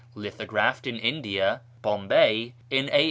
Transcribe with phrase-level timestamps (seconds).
[0.15, 1.61] Lithographed in India(?
[1.83, 2.99] Bombay) in a.